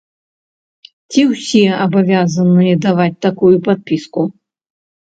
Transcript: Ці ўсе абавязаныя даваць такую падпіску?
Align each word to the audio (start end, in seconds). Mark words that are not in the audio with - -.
Ці 1.13 1.21
ўсе 1.33 1.63
абавязаныя 1.85 2.75
даваць 2.89 3.15
такую 3.29 3.55
падпіску? 3.71 4.21